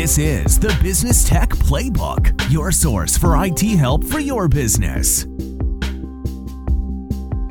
[0.00, 5.26] This is the Business Tech Playbook, your source for IT help for your business.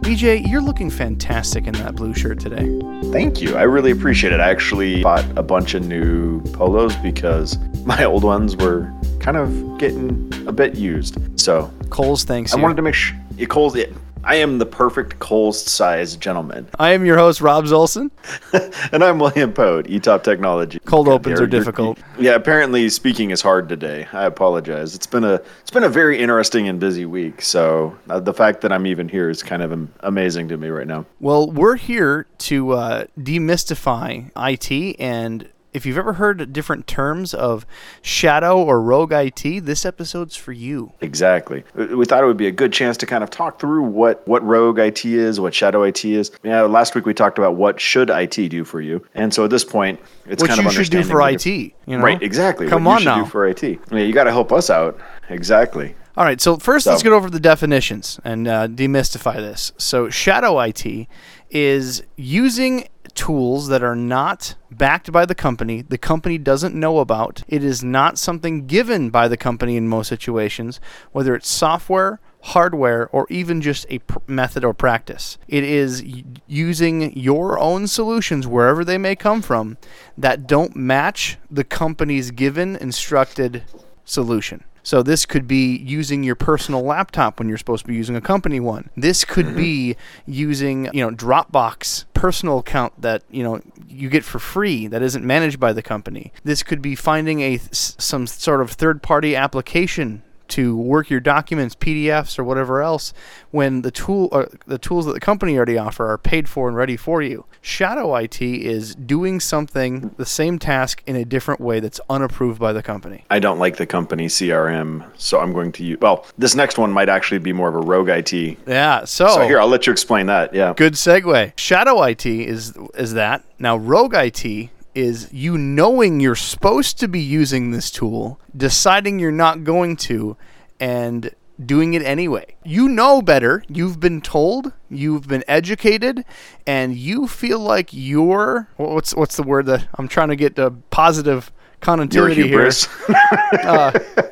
[0.02, 2.82] BJ, you're looking fantastic in that blue shirt today.
[3.12, 3.56] Thank you.
[3.56, 4.40] I really appreciate it.
[4.40, 9.78] I actually bought a bunch of new polos because my old ones were kind of
[9.78, 11.20] getting a bit used.
[11.40, 12.64] So Cole's thanks I you.
[12.64, 13.16] wanted to make sure
[13.48, 13.94] Cole's it.
[14.24, 16.68] I am the perfect Cole's size gentleman.
[16.78, 18.12] I am your host, Rob Zolson.
[18.92, 20.80] and I'm William Pote, eTop Technology.
[20.80, 21.98] Cold opens are difficult.
[22.20, 24.08] Yeah, apparently speaking is hard today.
[24.12, 24.94] I apologize.
[24.94, 27.42] It's been a it's been a very interesting and busy week.
[27.42, 30.88] So uh, the fact that I'm even here is kind of amazing to me right
[30.88, 31.06] now.
[31.20, 35.00] Well, we're here to uh, demystify IT.
[35.00, 37.66] And if you've ever heard different terms of
[38.02, 40.92] shadow or rogue IT, this episode's for you.
[41.00, 41.64] Exactly.
[41.74, 44.44] We thought it would be a good chance to kind of talk through what what
[44.44, 46.32] rogue IT is, what shadow IT is.
[46.44, 49.52] Yeah, last week we talked about what should IT do for you, and so at
[49.52, 50.68] this point, it's What kind of understanding.
[50.68, 51.74] What you should do for IT.
[51.88, 52.04] You know?
[52.04, 52.68] Right, exactly.
[52.68, 53.24] Come what on you should now.
[53.24, 53.64] do for IT.
[53.64, 55.00] Yeah, you got to help us out.
[55.30, 55.96] Exactly.
[56.18, 59.72] All right, so first So- let's get over the definitions and uh, demystify this.
[59.78, 61.08] So, shadow IT
[61.50, 67.44] is using tools that are not backed by the company, the company doesn't know about.
[67.48, 70.80] It is not something given by the company in most situations,
[71.12, 75.38] whether it's software, hardware, or even just a pr- method or practice.
[75.48, 79.78] It is y- using your own solutions, wherever they may come from,
[80.18, 83.64] that don't match the company's given instructed
[84.06, 84.64] solution.
[84.84, 88.22] So this could be using your personal laptop when you're supposed to be using a
[88.22, 88.90] company one.
[88.96, 89.58] This could mm-hmm.
[89.58, 95.02] be using, you know, Dropbox personal account that, you know, you get for free that
[95.02, 96.34] isn't managed by the company.
[96.44, 102.38] This could be finding a some sort of third-party application to work your documents, PDFs,
[102.40, 103.14] or whatever else,
[103.52, 106.76] when the tool or the tools that the company already offer are paid for and
[106.78, 107.46] ready for you.
[107.62, 112.74] Shadow IT is doing something, the same task in a different way that's unapproved by
[112.74, 113.26] the company.
[113.30, 116.00] I don't like the company CRM, so I'm going to use.
[116.00, 118.34] Well, this next one might actually be more of a rogue IT.
[118.68, 119.06] Yeah.
[119.06, 120.54] So, So here, I'll let you explain that.
[120.54, 120.74] Yeah.
[120.76, 121.54] good segue.
[121.58, 123.44] Shadow IT is is that.
[123.60, 129.32] Now Rogue IT is you knowing you're supposed to be using this tool, deciding you're
[129.32, 130.38] not going to,
[130.80, 131.34] and
[131.64, 132.56] doing it anyway.
[132.64, 133.64] You know better.
[133.68, 134.74] You've been told.
[134.90, 136.26] You've been educated,
[136.66, 140.72] and you feel like you're what's what's the word that I'm trying to get a
[140.72, 142.48] positive Your continuity here.
[142.48, 142.88] hubris.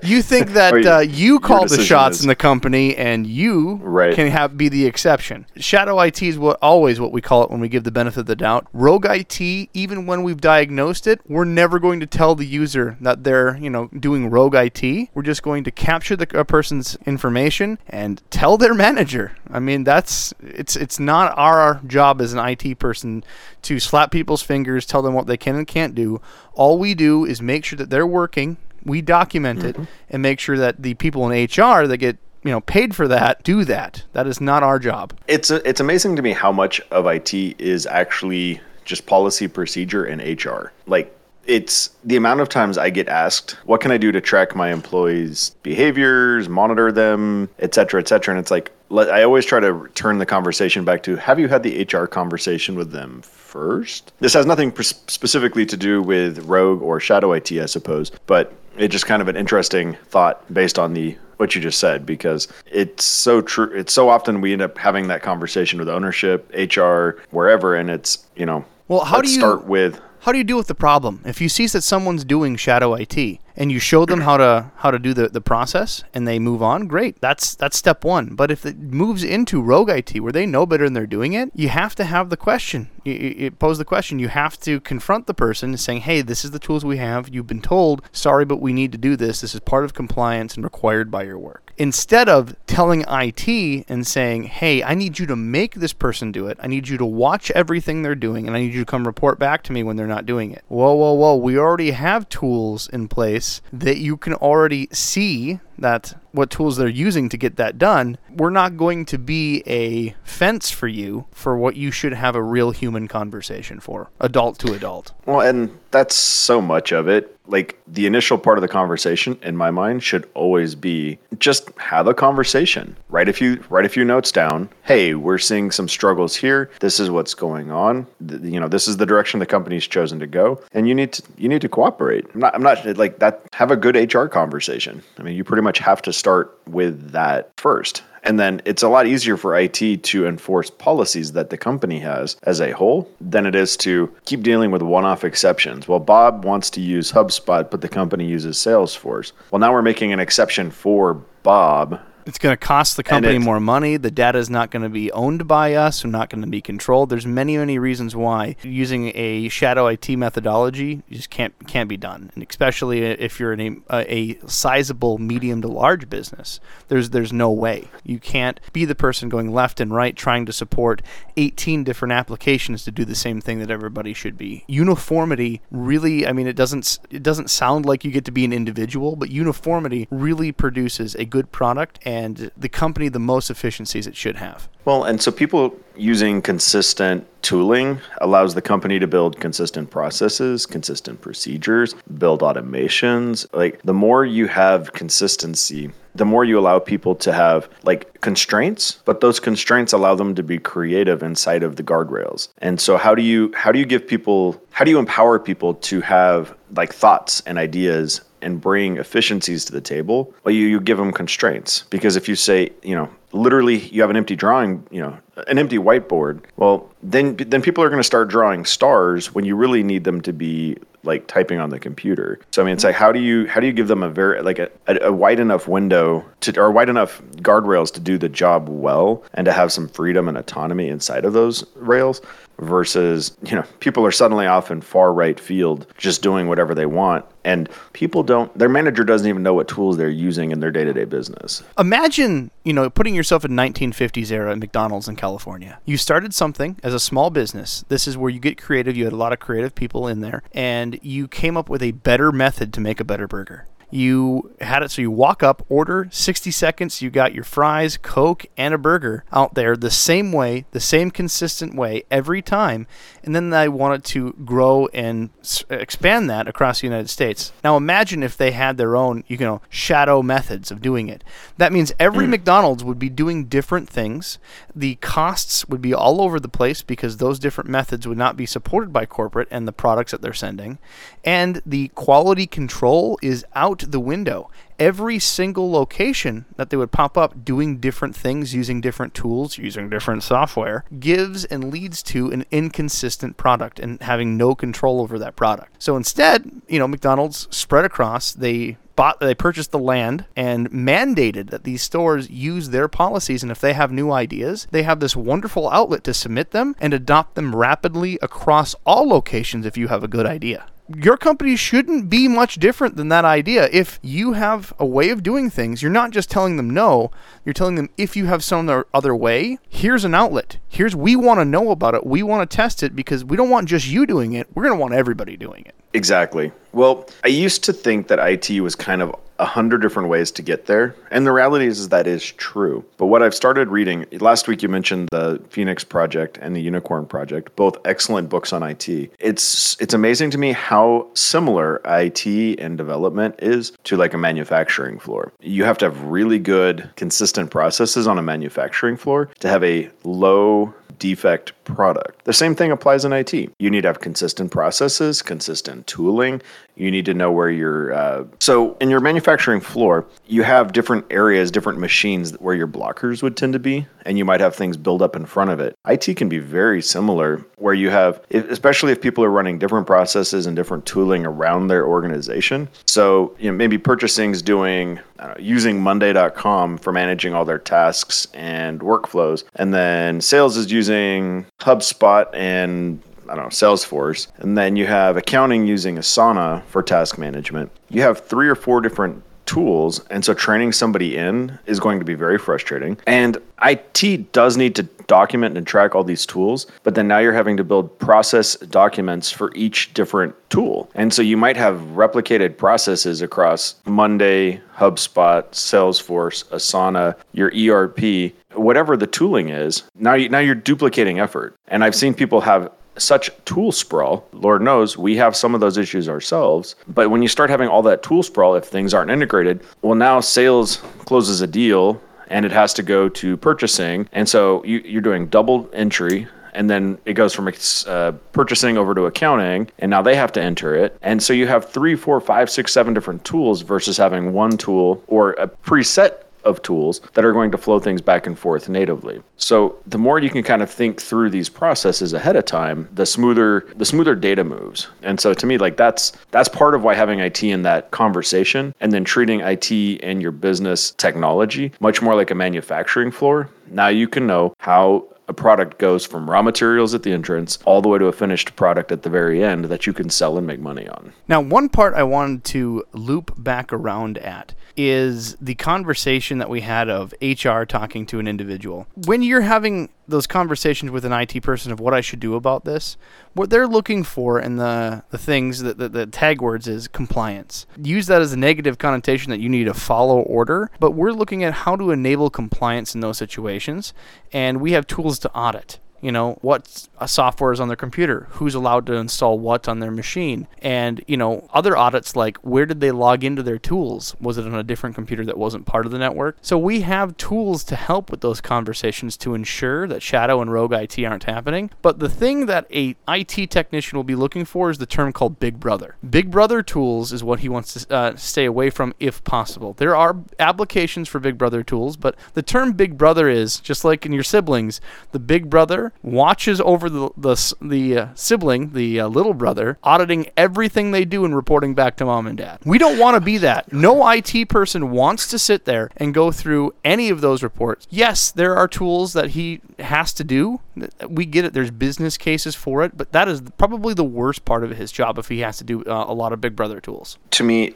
[0.04, 4.16] You think that uh, you call the shots is- in the company, and you Right.
[4.16, 5.46] can have be the exception.
[5.58, 8.26] Shadow IT is what always what we call it when we give the benefit of
[8.28, 8.68] the doubt.
[8.74, 9.42] Rogue IT,
[9.74, 13.70] even when we've diagnosed it, we're never going to tell the user that they're you
[13.70, 15.10] know doing rogue IT.
[15.14, 19.34] We're just going to capture the a person's information and tell their manager.
[19.52, 23.24] I mean, that's it's it's not our job as an IT person
[23.64, 26.22] to slap people's fingers, tell them what they can and can't do.
[26.54, 29.84] All we do is make sure that they're working we document it mm-hmm.
[30.10, 33.44] and make sure that the people in HR that get you know paid for that
[33.44, 34.04] do that.
[34.14, 35.14] That is not our job.
[35.28, 40.06] It's uh, it's amazing to me how much of IT is actually just policy, procedure,
[40.06, 40.72] and HR.
[40.86, 41.14] Like
[41.46, 44.72] it's the amount of times I get asked, "What can I do to track my
[44.72, 49.60] employees' behaviors, monitor them, et cetera, et cetera?" And it's like let, I always try
[49.60, 54.12] to turn the conversation back to, "Have you had the HR conversation with them first?
[54.20, 58.54] This has nothing pr- specifically to do with Rogue or Shadow IT, I suppose, but
[58.78, 62.48] it's just kind of an interesting thought based on the what you just said because
[62.66, 67.10] it's so true it's so often we end up having that conversation with ownership hr
[67.30, 70.44] wherever and it's you know Well, how let's do you- start with How do you
[70.44, 71.22] deal with the problem?
[71.26, 74.92] If you see that someone's doing shadow IT and you show them how to how
[74.92, 77.20] to do the, the process and they move on, great.
[77.20, 78.36] That's that's step one.
[78.36, 81.52] But if it moves into rogue IT where they know better and they're doing it,
[81.56, 82.90] you have to have the question.
[83.04, 84.20] You, you, pose the question.
[84.20, 87.30] You have to confront the person saying, "Hey, this is the tools we have.
[87.30, 88.04] You've been told.
[88.12, 89.42] Sorry, but we need to do this.
[89.42, 94.06] This is part of compliance and required by your work." Instead of telling IT and
[94.06, 96.58] saying, "Hey, I need you to make this person do it.
[96.62, 99.40] I need you to watch everything they're doing, and I need you to come report
[99.40, 101.36] back to me when they're not doing it." Whoa, whoa, whoa!
[101.36, 106.88] We already have tools in place that you can already see that what tools they're
[106.88, 108.18] using to get that done.
[108.30, 112.42] We're not going to be a fence for you for what you should have a
[112.42, 115.14] real human conversation for, adult to adult.
[115.26, 119.56] well and that's so much of it like the initial part of the conversation in
[119.56, 122.96] my mind should always be just have a conversation.
[123.10, 124.70] Write a few write a few notes down.
[124.84, 126.70] Hey we're seeing some struggles here.
[126.80, 128.08] This is what's going on.
[128.30, 130.62] You know this is the direction the company's chosen to go.
[130.74, 132.26] And you need to you need to cooperate.
[132.34, 135.02] I'm not i'm not like that have a good hr conversation.
[135.18, 138.90] I mean you pretty much have to start with that first And then it's a
[138.90, 143.46] lot easier for IT to enforce policies that the company has as a whole than
[143.46, 145.88] it is to keep dealing with one off exceptions.
[145.88, 149.32] Well, Bob wants to use HubSpot, but the company uses Salesforce.
[149.50, 151.14] Well, now we're making an exception for
[151.44, 153.98] Bob it's going to cost the company more money.
[153.98, 156.04] The data is not going to be owned by us.
[156.04, 157.10] We're not going to be controlled.
[157.10, 162.32] There's many, many reasons why using a shadow IT methodology just can't can't be done,
[162.36, 166.60] and especially if you're in a, a sizable medium to large business.
[166.90, 170.54] There's there's no way you can't be the person going left and right trying to
[170.54, 171.02] support
[171.38, 174.66] 18 different applications to do the same thing that everybody should be.
[174.68, 178.54] Uniformity really, I mean, it doesn't it doesn't sound like you get to be an
[178.54, 184.08] individual, but uniformity really produces a good product and and the company the most efficiencies
[184.08, 184.68] it should have.
[184.86, 191.22] Well, and so people using consistent tooling allows the company to build consistent processes, consistent
[191.22, 193.46] procedures, build automations.
[193.54, 199.00] Like the more you have consistency, the more you allow people to have like constraints,
[199.06, 202.50] but those constraints allow them to be creative inside of the guardrails.
[202.58, 205.76] And so how do you how do you give people how do you empower people
[205.76, 210.80] to have like thoughts and ideas and bring efficiencies to the table, well, you, you
[210.80, 211.84] give them constraints.
[211.90, 215.18] Because if you say, you know, literally you have an empty drawing, you know,
[215.48, 219.56] an empty whiteboard, well, then then people are going to start drawing stars when you
[219.56, 222.40] really need them to be like typing on the computer.
[222.52, 224.42] So I mean, it's like how do you how do you give them a very
[224.42, 228.68] like a, a, wide enough window to or wide enough guardrails to do the job
[228.70, 232.22] well and to have some freedom and autonomy inside of those rails
[232.60, 236.86] versus you know people are suddenly off in far right field just doing whatever they
[236.86, 237.26] want.
[237.44, 241.06] And people don't their manager doesn't even know what tools they're using in their day-to-day
[241.06, 241.64] business.
[241.78, 245.80] Imagine you know putting yourself in 1950s era at mcdonald's in california.
[245.86, 247.86] You started something as a small business.
[247.90, 248.98] This is where you get creative.
[248.98, 251.92] You had a lot of creative people in there and you came up with a
[251.92, 256.08] better method to make a better burger you had it so you walk up, order
[256.12, 260.66] 60 seconds, you got your fries, Coke, and a burger out there the same way,
[260.72, 262.86] the same consistent way every time.
[263.24, 267.54] And then they wanted to grow and s- expand that across the United States.
[267.64, 271.24] Now imagine if they had their own, you know, shadow methods of doing it.
[271.58, 272.32] That means every mm.
[272.32, 274.38] McDonald's would be doing different things.
[274.76, 278.46] The costs would be all over the place because those different methods would not be
[278.46, 280.78] supported by corporate and the products that they're sending.
[281.24, 284.50] And the quality control is out out the window.
[284.80, 289.90] Every single location that they would pop up doing different things, using different tools, using
[289.90, 295.36] different software, gives and leads to an inconsistent product and having no control over that
[295.36, 295.82] product.
[295.82, 301.52] So instead, you know, McDonald's spread across, they bought they purchased the land and mandated
[301.52, 305.16] that these stores use their policies and if they have new ideas they have this
[305.16, 310.04] wonderful outlet to submit them and adopt them rapidly across all locations if you have
[310.04, 313.68] a good idea your company shouldn't be much different than that idea.
[313.72, 317.12] If you have a way of doing things, you're not just telling them no,
[317.44, 320.58] you're telling them if you have some other way, here's an outlet.
[320.68, 322.06] Here's we want to know about it.
[322.06, 324.48] We want to test it because we don't want just you doing it.
[324.54, 325.76] We're going to want everybody doing it.
[325.94, 326.52] Exactly.
[326.74, 330.42] Well, I used to think that IT was kind of a hundred different ways to
[330.42, 332.84] get there, and the reality is, is that is true.
[332.98, 337.06] But what I've started reading last week, you mentioned the Phoenix Project and the Unicorn
[337.06, 338.88] Project, both excellent books on IT.
[339.20, 342.26] It's it's amazing to me how similar IT
[342.60, 345.32] and development is to like a manufacturing floor.
[345.42, 349.90] You have to have really good, consistent processes on a manufacturing floor to have a
[350.04, 352.24] low defect product.
[352.26, 353.34] The same thing applies in IT.
[353.34, 356.42] You need to have consistent processes, consistent tooling.
[356.76, 357.94] You need to know where you're.
[357.94, 363.24] Uh, so, in your manufacturing floor, you have different areas, different machines where your blockers
[363.24, 365.76] would tend to be, and you might have things build up in front of it.
[365.88, 370.46] IT can be very similar, where you have, especially if people are running different processes
[370.46, 372.70] and different tooling around their organization.
[372.86, 378.28] So, you know, maybe purchasing is doing know, using Monday.com for managing all their tasks
[378.34, 384.28] and workflows, and then sales is using HubSpot and I don't know, Salesforce.
[384.38, 387.72] And then you have accounting using Asana for task management.
[387.90, 390.00] You have three or four different tools.
[390.12, 392.98] And so training somebody in is going to be very frustrating.
[393.08, 397.34] And IT does need to document and track all these tools, but then now you're
[397.34, 400.90] having to build process documents for each different tool.
[400.94, 408.98] And so you might have replicated processes across Monday, HubSpot, Salesforce, Asana, your ERP, whatever
[408.98, 409.84] the tooling is.
[409.96, 411.56] Now you, now you're duplicating effort.
[411.70, 414.28] And I've seen people have such tool sprawl.
[414.34, 416.76] Lord knows we have some of those issues ourselves.
[416.88, 420.20] But when you start having all that tool sprawl, if things aren't integrated, well, now
[420.20, 424.08] sales closes a deal and it has to go to purchasing.
[424.12, 426.28] And so you, are doing double entry
[426.58, 427.54] and then it goes from
[427.86, 430.98] uh, purchasing over to accounting, and now they have to enter it.
[431.04, 435.04] And so you have three, four, five, six, seven different tools versus having one tool
[435.06, 439.22] or a preset of tools that are going to flow things back and forth natively.
[439.38, 443.06] So the more you can kind of think through these processes ahead of time, the
[443.06, 444.88] smoother the smoother data moves.
[445.04, 448.74] And so to me like that's that's part of why having IT in that conversation
[448.80, 449.72] and then treating IT
[450.04, 453.50] and your business technology much more like a manufacturing floor.
[453.70, 457.82] Now you can know how a product goes from raw materials at the entrance all
[457.82, 460.48] the way to a finished product at the very end that you can sell and
[460.48, 461.14] make money on.
[461.28, 466.62] Now, one part I wanted to loop back around at is the conversation that we
[466.62, 468.88] had of HR talking to an individual.
[469.06, 472.66] When you're having those conversations with an IT person of what I should do about
[472.66, 472.98] this,
[473.34, 477.66] what they're looking for in the, the things that the, the tag words is compliance.
[477.82, 481.44] Use that as a negative connotation that you need to follow order, but we're looking
[481.44, 483.94] at how to enable compliance in those situations,
[484.32, 488.56] and we have tools to audit you know what software is on their computer who's
[488.56, 490.48] allowed to install what on their machine.
[490.62, 494.16] And you know other audits like where did they log into their tools?
[494.20, 496.38] Was it on a different computer that wasn't part of the network?
[496.42, 500.74] So we have tools to help with those conversations to ensure that shadow and rogue
[500.74, 501.72] IT aren't happening.
[501.82, 505.40] But the thing that a IT technician will be looking for is the term called
[505.40, 505.96] big brother.
[506.08, 509.74] Big brother tools is what he wants to uh, stay away from if possible.
[509.74, 514.06] There are applications for big brother tools but the term big brother is just like
[514.06, 519.08] in your siblings the big brother watches over the the, the uh, sibling, the uh,
[519.08, 522.60] little brother, auditing everything they do and reporting back to mom and dad.
[522.66, 523.72] We don't want to be that.
[523.72, 527.88] No IT person wants to sit there and go through any of those reports.
[527.90, 530.62] Yes, there are tools that he has to do.
[531.08, 531.54] We get it.
[531.54, 535.18] There's business cases for it, but that is probably the worst part of his job
[535.18, 537.18] if he has to do uh, a lot of Big Brother tools.
[537.32, 537.74] To me,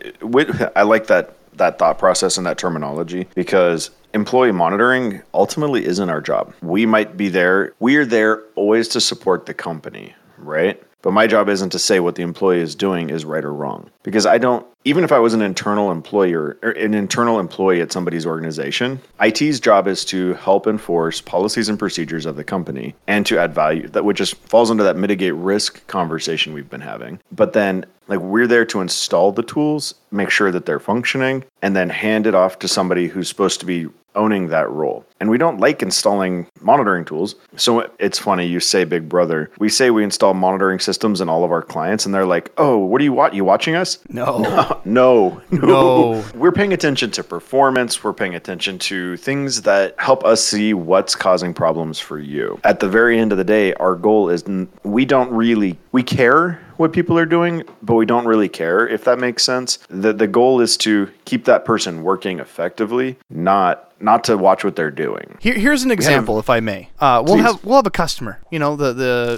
[0.75, 6.21] I like that that thought process and that terminology because employee monitoring ultimately isn't our
[6.21, 6.53] job.
[6.61, 10.81] We might be there, we are there always to support the company, right?
[11.01, 13.89] But my job isn't to say what the employee is doing is right or wrong.
[14.03, 17.91] Because I don't, even if I was an internal employer or an internal employee at
[17.91, 23.25] somebody's organization, IT's job is to help enforce policies and procedures of the company and
[23.25, 27.19] to add value that which just falls into that mitigate risk conversation we've been having.
[27.31, 31.75] But then like we're there to install the tools, make sure that they're functioning, and
[31.75, 35.05] then hand it off to somebody who's supposed to be owning that role.
[35.19, 37.35] And we don't like installing monitoring tools.
[37.55, 39.51] So it's funny you say Big Brother.
[39.59, 42.77] We say we install monitoring systems in all of our clients and they're like, "Oh,
[42.77, 43.33] what do you want?
[43.33, 44.41] You watching us?" No.
[44.83, 45.41] No.
[45.51, 45.71] No.
[45.71, 46.25] No.
[46.35, 51.15] We're paying attention to performance, we're paying attention to things that help us see what's
[51.15, 52.59] causing problems for you.
[52.63, 54.43] At the very end of the day, our goal is
[54.83, 59.03] we don't really we care what people are doing, but we don't really care if
[59.03, 59.77] that makes sense.
[59.89, 64.75] The the goal is to keep that person working effectively, not not to watch what
[64.75, 65.37] they're doing.
[65.39, 66.89] Here, here's an example, if I may.
[66.99, 67.43] Uh, we'll please.
[67.43, 68.39] have we'll have a customer.
[68.51, 68.93] You know, the